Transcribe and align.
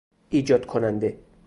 ایجاد 0.29 0.65
کننده 0.65 1.19